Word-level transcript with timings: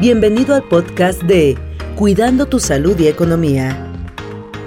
Bienvenido 0.00 0.54
al 0.54 0.62
podcast 0.62 1.24
de 1.24 1.58
Cuidando 1.96 2.46
tu 2.46 2.60
Salud 2.60 2.96
y 3.00 3.08
Economía, 3.08 3.92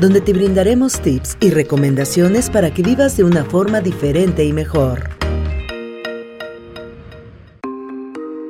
donde 0.02 0.20
te 0.20 0.34
brindaremos 0.34 1.00
tips 1.00 1.38
y 1.40 1.52
recomendaciones 1.52 2.50
para 2.50 2.74
que 2.74 2.84
vivas 2.84 3.16
de 3.16 3.24
una 3.24 3.46
forma 3.46 3.80
diferente 3.80 4.44
y 4.44 4.52
mejor. 4.52 5.10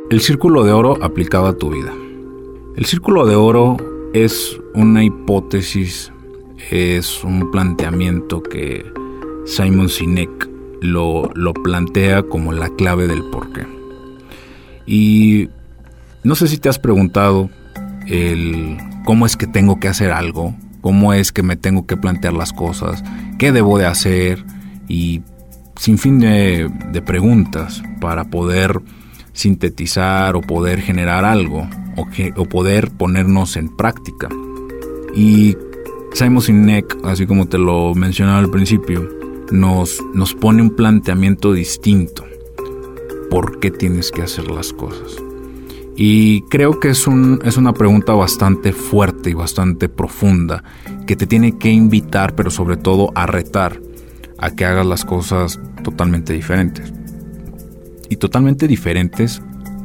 El 0.09 0.21
círculo 0.21 0.63
de 0.63 0.71
oro 0.71 0.97
aplicado 1.03 1.45
a 1.45 1.55
tu 1.55 1.69
vida. 1.69 1.93
El 2.75 2.85
círculo 2.85 3.27
de 3.27 3.35
oro 3.35 3.77
es 4.13 4.59
una 4.73 5.03
hipótesis, 5.03 6.11
es 6.71 7.23
un 7.23 7.51
planteamiento 7.51 8.41
que 8.41 8.91
Simon 9.45 9.87
Sinek 9.87 10.49
lo, 10.81 11.29
lo 11.35 11.53
plantea 11.53 12.23
como 12.23 12.51
la 12.53 12.69
clave 12.69 13.05
del 13.05 13.21
porqué. 13.29 13.67
Y 14.87 15.49
no 16.23 16.35
sé 16.35 16.47
si 16.47 16.57
te 16.57 16.69
has 16.69 16.79
preguntado 16.79 17.49
el 18.07 18.77
cómo 19.05 19.25
es 19.25 19.37
que 19.37 19.47
tengo 19.47 19.79
que 19.79 19.87
hacer 19.87 20.11
algo, 20.11 20.55
cómo 20.81 21.13
es 21.13 21.31
que 21.31 21.43
me 21.43 21.55
tengo 21.55 21.85
que 21.85 21.97
plantear 21.97 22.33
las 22.33 22.53
cosas, 22.53 23.03
qué 23.37 23.51
debo 23.51 23.77
de 23.77 23.85
hacer 23.85 24.45
y 24.87 25.21
sin 25.77 25.97
fin 25.97 26.19
de, 26.19 26.69
preguntas 27.05 27.81
para 27.99 28.25
poder 28.25 28.81
sintetizar 29.33 30.35
o 30.35 30.41
poder 30.41 30.81
generar 30.81 31.25
algo 31.25 31.67
o, 31.95 32.05
o, 32.35 32.45
poder 32.45 32.91
ponernos 32.91 33.55
en 33.57 33.75
práctica. 33.75 34.29
Y 35.15 35.57
Simon 36.13 36.41
Sinek, 36.41 36.97
así 37.03 37.25
como 37.25 37.47
te 37.47 37.57
lo 37.57 37.95
mencionaba 37.95 38.39
al 38.39 38.51
principio, 38.51 39.09
nos, 39.51 39.99
nos 40.13 40.33
pone 40.35 40.61
un 40.61 40.75
planteamiento 40.75 41.53
distinto. 41.53 42.25
¿Por 43.29 43.59
qué 43.59 43.71
tienes 43.71 44.11
que 44.11 44.21
hacer 44.21 44.51
las 44.51 44.73
cosas? 44.73 45.30
Y 45.95 46.41
creo 46.43 46.79
que 46.79 46.89
es, 46.89 47.05
un, 47.07 47.39
es 47.43 47.57
una 47.57 47.73
pregunta 47.73 48.13
bastante 48.13 48.71
fuerte 48.73 49.29
y 49.29 49.33
bastante 49.33 49.89
profunda 49.89 50.63
que 51.05 51.15
te 51.15 51.27
tiene 51.27 51.57
que 51.57 51.69
invitar, 51.69 52.35
pero 52.35 52.49
sobre 52.49 52.77
todo 52.77 53.11
a 53.15 53.25
retar 53.25 53.79
a 54.37 54.51
que 54.51 54.65
hagas 54.65 54.85
las 54.85 55.05
cosas 55.05 55.59
totalmente 55.83 56.33
diferentes. 56.33 56.91
Y 58.09 58.17
totalmente 58.17 58.67
diferentes 58.67 59.41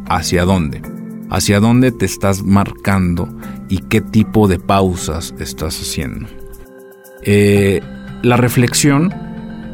hacia 0.08 0.44
dónde. 0.44 0.82
Hacia 1.30 1.60
dónde 1.60 1.92
te 1.92 2.06
estás 2.06 2.42
marcando 2.42 3.28
y 3.68 3.78
qué 3.78 4.00
tipo 4.00 4.48
de 4.48 4.58
pausas 4.58 5.34
estás 5.38 5.80
haciendo. 5.80 6.26
Eh, 7.22 7.80
la 8.22 8.36
reflexión 8.36 9.12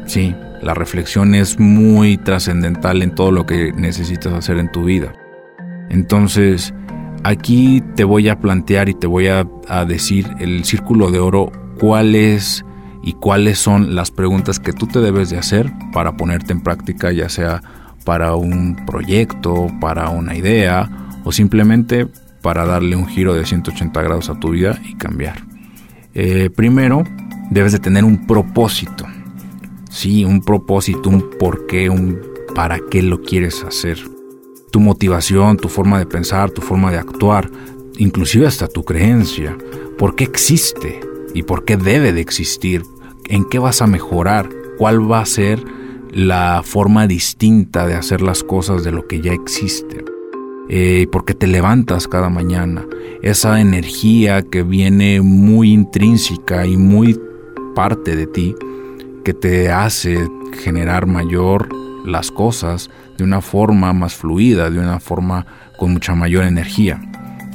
Sí, 0.05 0.35
la 0.61 0.73
reflexión 0.73 1.33
es 1.33 1.59
muy 1.59 2.17
trascendental 2.17 3.01
en 3.01 3.15
todo 3.15 3.31
lo 3.31 3.45
que 3.45 3.71
necesitas 3.73 4.33
hacer 4.33 4.57
en 4.57 4.71
tu 4.71 4.83
vida. 4.83 5.13
Entonces, 5.89 6.73
aquí 7.23 7.81
te 7.95 8.03
voy 8.03 8.29
a 8.29 8.39
plantear 8.39 8.89
y 8.89 8.93
te 8.93 9.07
voy 9.07 9.27
a, 9.27 9.45
decir 9.87 10.27
el 10.39 10.65
círculo 10.65 11.09
de 11.09 11.19
oro, 11.19 11.51
cuáles 11.79 12.63
y 13.01 13.13
cuáles 13.13 13.59
son 13.59 13.95
las 13.95 14.11
preguntas 14.11 14.59
que 14.59 14.73
tú 14.73 14.87
te 14.87 14.99
debes 14.99 15.29
de 15.29 15.37
hacer 15.37 15.71
para 15.91 16.15
ponerte 16.15 16.53
en 16.53 16.61
práctica, 16.61 17.11
ya 17.11 17.29
sea 17.29 17.61
para 18.05 18.35
un 18.35 18.85
proyecto, 18.85 19.67
para 19.79 20.09
una 20.09 20.35
idea 20.35 20.89
o 21.23 21.31
simplemente 21.31 22.07
para 22.41 22.65
darle 22.65 22.95
un 22.95 23.07
giro 23.07 23.33
de 23.33 23.45
180 23.45 24.01
grados 24.01 24.29
a 24.29 24.39
tu 24.39 24.51
vida 24.51 24.79
y 24.85 24.95
cambiar. 24.95 25.43
Eh, 26.13 26.49
primero, 26.49 27.03
debes 27.49 27.71
de 27.71 27.79
tener 27.79 28.03
un 28.03 28.27
propósito. 28.27 29.05
Sí, 29.89 30.25
un 30.25 30.41
propósito, 30.41 31.09
un 31.09 31.29
por 31.39 31.65
qué, 31.67 31.89
un 31.89 32.19
para 32.53 32.79
qué 32.91 33.01
lo 33.01 33.21
quieres 33.21 33.63
hacer. 33.63 34.12
Tu 34.73 34.79
motivación, 34.79 35.57
tu 35.57 35.69
forma 35.69 35.99
de 35.99 36.07
pensar, 36.07 36.49
tu 36.49 36.63
forma 36.63 36.89
de 36.89 36.97
actuar, 36.97 37.47
inclusive 37.99 38.47
hasta 38.47 38.67
tu 38.67 38.83
creencia. 38.83 39.55
¿Por 39.99 40.15
qué 40.15 40.23
existe? 40.23 40.99
¿Y 41.35 41.43
por 41.43 41.63
qué 41.63 41.77
debe 41.77 42.11
de 42.11 42.21
existir? 42.21 42.81
¿En 43.29 43.45
qué 43.45 43.59
vas 43.59 43.83
a 43.83 43.87
mejorar? 43.87 44.49
¿Cuál 44.79 45.11
va 45.11 45.19
a 45.19 45.27
ser 45.27 45.63
la 46.11 46.63
forma 46.65 47.05
distinta 47.05 47.85
de 47.85 47.93
hacer 47.93 48.23
las 48.23 48.43
cosas 48.43 48.83
de 48.83 48.91
lo 48.91 49.05
que 49.05 49.21
ya 49.21 49.31
existe? 49.31 50.03
Eh, 50.69 51.05
¿Por 51.11 51.23
qué 51.23 51.35
te 51.35 51.45
levantas 51.45 52.07
cada 52.07 52.29
mañana? 52.29 52.83
Esa 53.21 53.61
energía 53.61 54.41
que 54.41 54.63
viene 54.63 55.21
muy 55.21 55.71
intrínseca 55.71 56.65
y 56.65 56.77
muy 56.77 57.19
parte 57.75 58.15
de 58.15 58.25
ti 58.25 58.55
que 59.23 59.35
te 59.35 59.69
hace 59.69 60.27
generar 60.63 61.05
mayor 61.05 61.69
las 62.07 62.31
cosas 62.31 62.89
de 63.23 63.27
una 63.27 63.41
forma 63.41 63.93
más 63.93 64.15
fluida, 64.15 64.69
de 64.69 64.79
una 64.79 64.99
forma 64.99 65.45
con 65.77 65.93
mucha 65.93 66.13
mayor 66.13 66.43
energía. 66.43 66.99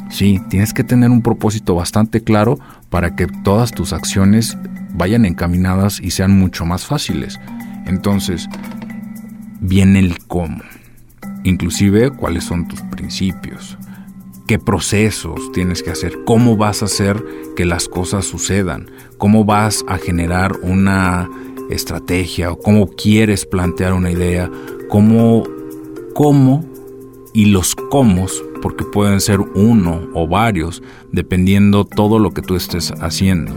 Sí, 0.08 0.40
tienes 0.48 0.72
que 0.72 0.82
tener 0.82 1.10
un 1.10 1.20
propósito 1.20 1.74
bastante 1.74 2.22
claro 2.22 2.58
para 2.88 3.14
que 3.14 3.26
todas 3.26 3.72
tus 3.72 3.92
acciones 3.92 4.56
vayan 4.94 5.26
encaminadas 5.26 6.00
y 6.00 6.12
sean 6.12 6.38
mucho 6.38 6.64
más 6.64 6.86
fáciles. 6.86 7.38
Entonces, 7.84 8.48
viene 9.60 9.98
el 9.98 10.18
cómo. 10.26 10.62
Inclusive 11.44 12.12
cuáles 12.12 12.44
son 12.44 12.66
tus 12.66 12.80
principios, 12.80 13.76
qué 14.46 14.58
procesos 14.58 15.52
tienes 15.52 15.82
que 15.82 15.90
hacer, 15.90 16.14
cómo 16.24 16.56
vas 16.56 16.80
a 16.80 16.86
hacer 16.86 17.22
que 17.56 17.66
las 17.66 17.88
cosas 17.88 18.24
sucedan, 18.24 18.90
cómo 19.18 19.44
vas 19.44 19.84
a 19.86 19.98
generar 19.98 20.52
una 20.62 21.28
estrategia 21.68 22.50
cómo 22.62 22.86
quieres 22.88 23.44
plantear 23.44 23.92
una 23.92 24.10
idea, 24.10 24.50
cómo, 24.88 25.44
cómo 26.18 26.64
y 27.32 27.44
los 27.44 27.76
cómo, 27.76 28.26
porque 28.60 28.84
pueden 28.84 29.20
ser 29.20 29.38
uno 29.38 30.00
o 30.14 30.26
varios, 30.26 30.82
dependiendo 31.12 31.84
todo 31.84 32.18
lo 32.18 32.34
que 32.34 32.42
tú 32.42 32.56
estés 32.56 32.90
haciendo. 33.00 33.56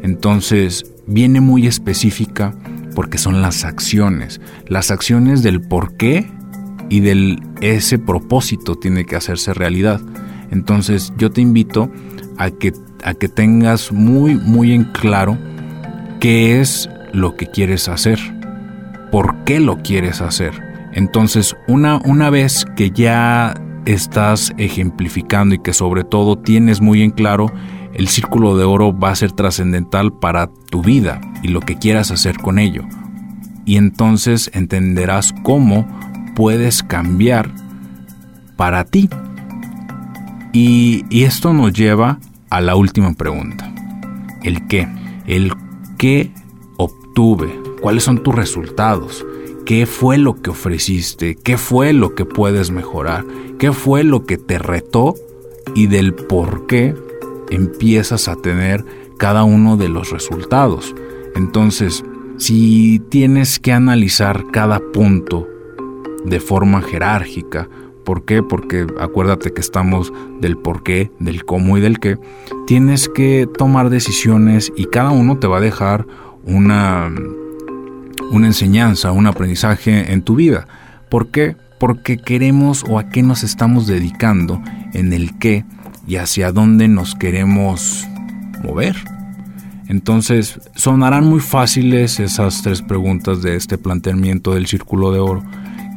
Entonces, 0.00 0.90
viene 1.06 1.42
muy 1.42 1.66
específica 1.66 2.54
porque 2.94 3.18
son 3.18 3.42
las 3.42 3.66
acciones, 3.66 4.40
las 4.66 4.90
acciones 4.90 5.42
del 5.42 5.60
por 5.60 5.98
qué 5.98 6.26
y 6.88 7.00
del 7.00 7.42
ese 7.60 7.98
propósito 7.98 8.76
tiene 8.76 9.04
que 9.04 9.16
hacerse 9.16 9.52
realidad. 9.52 10.00
Entonces, 10.50 11.12
yo 11.18 11.30
te 11.30 11.42
invito 11.42 11.90
a 12.38 12.50
que 12.50 12.72
a 13.04 13.12
que 13.12 13.28
tengas 13.28 13.92
muy 13.92 14.36
muy 14.36 14.72
en 14.72 14.84
claro 14.84 15.36
qué 16.18 16.62
es 16.62 16.88
lo 17.12 17.36
que 17.36 17.46
quieres 17.46 17.88
hacer, 17.90 18.18
por 19.12 19.44
qué 19.44 19.60
lo 19.60 19.82
quieres 19.82 20.22
hacer. 20.22 20.69
Entonces, 20.92 21.56
una, 21.68 22.00
una 22.04 22.30
vez 22.30 22.66
que 22.76 22.90
ya 22.90 23.54
estás 23.86 24.52
ejemplificando 24.58 25.54
y 25.54 25.58
que 25.58 25.72
sobre 25.72 26.04
todo 26.04 26.36
tienes 26.38 26.80
muy 26.80 27.02
en 27.02 27.10
claro, 27.10 27.52
el 27.94 28.08
círculo 28.08 28.56
de 28.56 28.64
oro 28.64 28.96
va 28.96 29.10
a 29.10 29.16
ser 29.16 29.32
trascendental 29.32 30.12
para 30.12 30.50
tu 30.70 30.82
vida 30.82 31.20
y 31.42 31.48
lo 31.48 31.60
que 31.60 31.76
quieras 31.76 32.10
hacer 32.10 32.38
con 32.38 32.58
ello. 32.58 32.84
Y 33.64 33.76
entonces 33.76 34.50
entenderás 34.54 35.32
cómo 35.42 35.86
puedes 36.34 36.82
cambiar 36.82 37.50
para 38.56 38.84
ti. 38.84 39.08
Y, 40.52 41.04
y 41.10 41.24
esto 41.24 41.52
nos 41.52 41.72
lleva 41.72 42.18
a 42.50 42.60
la 42.60 42.74
última 42.74 43.12
pregunta. 43.14 43.72
¿El 44.42 44.66
qué? 44.66 44.88
El 45.26 45.52
qué 45.98 46.32
obtuve, 46.76 47.48
cuáles 47.80 48.04
son 48.04 48.22
tus 48.22 48.34
resultados, 48.34 49.24
qué 49.70 49.86
fue 49.86 50.18
lo 50.18 50.34
que 50.34 50.50
ofreciste, 50.50 51.36
qué 51.36 51.56
fue 51.56 51.92
lo 51.92 52.16
que 52.16 52.24
puedes 52.24 52.72
mejorar, 52.72 53.24
qué 53.56 53.70
fue 53.70 54.02
lo 54.02 54.26
que 54.26 54.36
te 54.36 54.58
retó 54.58 55.14
y 55.76 55.86
del 55.86 56.12
por 56.12 56.66
qué 56.66 56.96
empiezas 57.50 58.26
a 58.26 58.34
tener 58.34 58.84
cada 59.16 59.44
uno 59.44 59.76
de 59.76 59.88
los 59.88 60.10
resultados. 60.10 60.92
Entonces, 61.36 62.04
si 62.36 63.00
tienes 63.10 63.60
que 63.60 63.72
analizar 63.72 64.46
cada 64.50 64.80
punto 64.92 65.46
de 66.24 66.40
forma 66.40 66.82
jerárquica, 66.82 67.68
¿por 68.04 68.24
qué? 68.24 68.42
Porque 68.42 68.88
acuérdate 68.98 69.52
que 69.52 69.60
estamos 69.60 70.12
del 70.40 70.56
por 70.58 70.82
qué, 70.82 71.12
del 71.20 71.44
cómo 71.44 71.78
y 71.78 71.80
del 71.80 72.00
qué, 72.00 72.18
tienes 72.66 73.08
que 73.08 73.48
tomar 73.56 73.88
decisiones 73.88 74.72
y 74.74 74.86
cada 74.86 75.12
uno 75.12 75.38
te 75.38 75.46
va 75.46 75.58
a 75.58 75.60
dejar 75.60 76.08
una, 76.42 77.12
una 78.30 78.46
enseñanza, 78.46 79.12
un 79.12 79.26
aprendizaje 79.26 80.12
en 80.12 80.22
tu 80.22 80.36
vida. 80.36 80.66
¿Por 81.08 81.28
qué? 81.28 81.56
Porque 81.78 82.16
queremos 82.16 82.84
o 82.88 82.98
a 82.98 83.08
qué 83.08 83.22
nos 83.22 83.42
estamos 83.42 83.86
dedicando 83.86 84.62
en 84.92 85.12
el 85.12 85.38
qué 85.38 85.64
y 86.06 86.16
hacia 86.16 86.52
dónde 86.52 86.88
nos 86.88 87.14
queremos 87.14 88.06
mover. 88.62 88.96
Entonces, 89.88 90.60
sonarán 90.76 91.26
muy 91.26 91.40
fáciles 91.40 92.20
esas 92.20 92.62
tres 92.62 92.80
preguntas 92.80 93.42
de 93.42 93.56
este 93.56 93.76
planteamiento 93.76 94.54
del 94.54 94.66
círculo 94.66 95.10
de 95.10 95.18
oro 95.18 95.42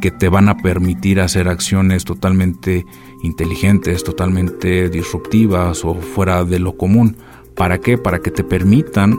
que 0.01 0.11
te 0.11 0.29
van 0.29 0.49
a 0.49 0.57
permitir 0.57 1.21
hacer 1.21 1.47
acciones 1.47 2.03
totalmente 2.03 2.85
inteligentes, 3.23 4.03
totalmente 4.03 4.89
disruptivas 4.89 5.85
o 5.85 5.95
fuera 5.95 6.43
de 6.43 6.59
lo 6.59 6.75
común. 6.75 7.17
¿Para 7.55 7.77
qué? 7.77 7.97
Para 7.97 8.19
que 8.19 8.31
te 8.31 8.43
permitan 8.43 9.17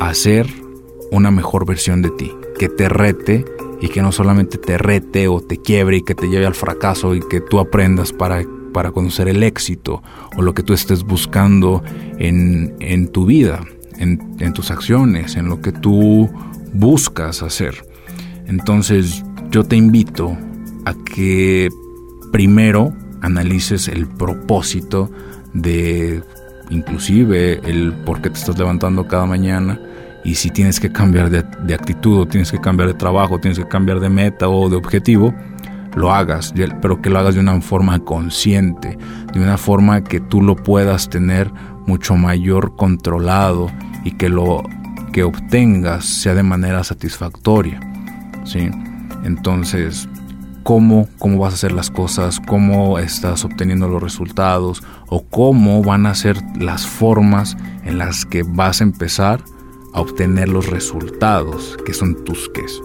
hacer 0.00 0.46
una 1.10 1.30
mejor 1.30 1.64
versión 1.64 2.02
de 2.02 2.10
ti, 2.10 2.32
que 2.58 2.68
te 2.68 2.88
rete 2.88 3.44
y 3.80 3.88
que 3.88 4.02
no 4.02 4.12
solamente 4.12 4.58
te 4.58 4.78
rete 4.78 5.28
o 5.28 5.40
te 5.40 5.58
quiebre 5.58 5.98
y 5.98 6.02
que 6.02 6.14
te 6.14 6.28
lleve 6.28 6.46
al 6.46 6.54
fracaso 6.54 7.14
y 7.14 7.20
que 7.20 7.40
tú 7.40 7.58
aprendas 7.58 8.12
para 8.12 8.42
para 8.76 8.92
conocer 8.92 9.26
el 9.28 9.42
éxito 9.42 10.02
o 10.36 10.42
lo 10.42 10.52
que 10.52 10.62
tú 10.62 10.74
estés 10.74 11.02
buscando 11.02 11.82
en, 12.18 12.76
en 12.80 13.08
tu 13.08 13.24
vida, 13.24 13.64
en, 13.96 14.36
en 14.38 14.52
tus 14.52 14.70
acciones, 14.70 15.36
en 15.36 15.48
lo 15.48 15.62
que 15.62 15.72
tú 15.72 16.28
buscas 16.74 17.42
hacer. 17.42 17.86
Entonces 18.46 19.24
yo 19.50 19.64
te 19.64 19.76
invito 19.76 20.36
a 20.84 20.92
que 20.92 21.70
primero 22.32 22.92
analices 23.22 23.88
el 23.88 24.06
propósito 24.06 25.10
de 25.54 26.22
inclusive 26.68 27.60
el 27.64 27.94
por 28.04 28.20
qué 28.20 28.28
te 28.28 28.38
estás 28.38 28.58
levantando 28.58 29.08
cada 29.08 29.24
mañana 29.24 29.80
y 30.26 30.34
si 30.34 30.50
tienes 30.50 30.80
que 30.80 30.90
cambiar 30.90 31.30
de, 31.30 31.74
actitud 31.74 32.18
o 32.18 32.26
tienes 32.26 32.50
que 32.50 32.60
cambiar 32.60 32.88
de 32.88 32.94
trabajo, 32.94 33.38
tienes 33.38 33.60
que 33.60 33.68
cambiar 33.68 34.00
de 34.00 34.08
meta 34.08 34.48
o 34.48 34.68
de 34.68 34.74
objetivo, 34.74 35.32
lo 35.94 36.12
hagas, 36.12 36.52
pero 36.82 37.00
que 37.00 37.10
lo 37.10 37.20
hagas 37.20 37.36
de 37.36 37.40
una 37.40 37.60
forma 37.60 38.00
consciente, 38.00 38.98
de 39.32 39.40
una 39.40 39.56
forma 39.56 40.02
que 40.02 40.18
tú 40.18 40.42
lo 40.42 40.56
puedas 40.56 41.08
tener 41.08 41.52
mucho 41.86 42.16
mayor 42.16 42.74
controlado 42.74 43.70
y 44.02 44.16
que 44.16 44.28
lo 44.28 44.64
que 45.12 45.22
obtengas 45.22 46.04
sea 46.04 46.34
de 46.34 46.42
manera 46.42 46.82
satisfactoria. 46.82 47.78
¿sí? 48.44 48.68
Entonces, 49.22 50.08
cómo, 50.64 51.08
cómo 51.20 51.38
vas 51.38 51.52
a 51.52 51.54
hacer 51.54 51.70
las 51.70 51.88
cosas, 51.88 52.40
cómo 52.40 52.98
estás 52.98 53.44
obteniendo 53.44 53.86
los 53.88 54.02
resultados 54.02 54.82
o 55.06 55.22
cómo 55.22 55.84
van 55.84 56.04
a 56.06 56.16
ser 56.16 56.36
las 56.58 56.84
formas 56.84 57.56
en 57.84 57.98
las 57.98 58.26
que 58.26 58.42
vas 58.42 58.80
a 58.80 58.84
empezar 58.84 59.44
obtener 60.00 60.48
los 60.48 60.68
resultados 60.68 61.76
que 61.84 61.94
son 61.94 62.24
tus 62.24 62.48
ques. 62.48 62.82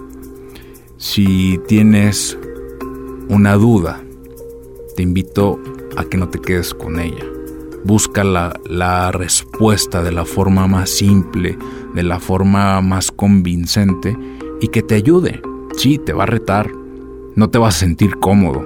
Si 0.98 1.60
tienes 1.68 2.38
una 3.30 3.56
duda, 3.56 4.02
te 4.96 5.04
invito 5.04 5.60
a 5.98 6.06
que 6.06 6.18
no 6.18 6.30
te 6.30 6.40
quedes 6.40 6.74
con 6.74 7.00
ella. 7.00 7.26
Busca 7.84 8.24
la, 8.24 8.54
la 8.66 9.12
respuesta 9.12 10.04
de 10.04 10.12
la 10.12 10.26
forma 10.26 10.68
más 10.68 10.90
simple, 10.90 11.58
de 11.96 12.04
la 12.04 12.20
forma 12.20 12.80
más 12.82 13.12
convincente 13.12 14.18
y 14.60 14.68
que 14.68 14.84
te 14.84 14.96
ayude. 14.96 15.42
Sí, 15.78 15.98
te 15.98 16.14
va 16.14 16.24
a 16.24 16.28
retar, 16.28 16.72
no 17.36 17.50
te 17.50 17.58
vas 17.58 17.76
a 17.76 17.80
sentir 17.80 18.18
cómodo, 18.18 18.66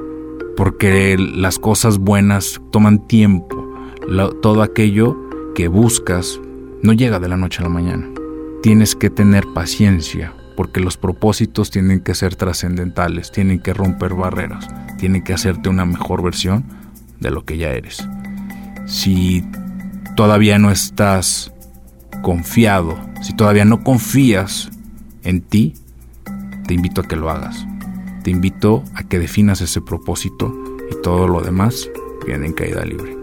porque 0.57 1.17
las 1.17 1.59
cosas 1.59 1.99
buenas 1.99 2.61
toman 2.71 3.07
tiempo. 3.07 3.63
todo 4.41 4.61
aquello 4.61 5.17
que 5.55 5.67
buscas 5.67 6.39
no 6.81 6.93
llega 6.93 7.19
de 7.19 7.29
la 7.29 7.37
noche 7.37 7.61
a 7.61 7.63
la 7.63 7.69
mañana. 7.69 8.14
Tienes 8.65 8.95
que 8.95 9.11
tener 9.11 9.45
paciencia, 9.53 10.33
porque 10.57 10.79
los 10.79 10.97
propósitos 10.97 11.69
tienen 11.69 11.99
que 11.99 12.15
ser 12.15 12.35
trascendentales, 12.35 13.31
tienen 13.31 13.59
que 13.59 13.75
romper 13.75 14.15
barreras, 14.15 14.67
tienen 14.97 15.23
que 15.23 15.33
hacerte 15.33 15.69
una 15.69 15.85
mejor 15.85 16.23
versión 16.23 16.65
de 17.19 17.29
lo 17.29 17.45
que 17.45 17.59
ya 17.59 17.69
eres. 17.69 18.07
Si 18.87 19.45
todavía 20.15 20.57
no 20.57 20.71
estás 20.71 21.53
confiado, 22.23 22.97
si 23.21 23.35
todavía 23.35 23.65
no 23.65 23.83
confías 23.83 24.71
en 25.21 25.41
ti, 25.41 25.75
te 26.65 26.73
invito 26.73 27.01
a 27.01 27.07
que 27.07 27.17
lo 27.17 27.29
hagas 27.29 27.67
te 28.23 28.31
invito 28.31 28.83
a 28.95 29.03
que 29.03 29.19
definas 29.19 29.61
ese 29.61 29.81
propósito 29.81 30.51
y 30.89 30.99
todo 31.03 31.27
lo 31.27 31.41
demás 31.41 31.87
viene 32.25 32.47
en 32.47 32.53
caída 32.53 32.83
libre. 32.83 33.15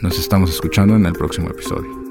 Nos 0.00 0.20
estamos 0.20 0.50
escuchando 0.50 0.94
en 0.94 1.04
el 1.04 1.14
próximo 1.14 1.50
episodio. 1.50 2.01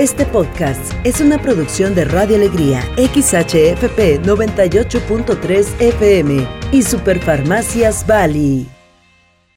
Este 0.00 0.24
podcast 0.24 0.94
es 1.04 1.20
una 1.20 1.36
producción 1.36 1.94
de 1.94 2.06
Radio 2.06 2.36
Alegría, 2.36 2.80
XHFP 2.96 4.22
98.3 4.24 5.78
FM 5.78 6.48
y 6.72 6.82
Superfarmacias 6.82 8.06
Bali. 8.06 8.79